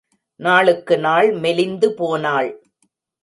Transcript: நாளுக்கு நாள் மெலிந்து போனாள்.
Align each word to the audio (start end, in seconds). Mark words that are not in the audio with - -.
நாளுக்கு 0.39 0.95
நாள் 0.99 1.29
மெலிந்து 1.33 1.93
போனாள். 1.93 2.49